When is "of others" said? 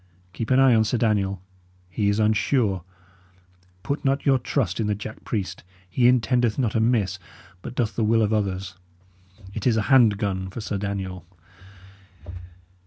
8.23-8.75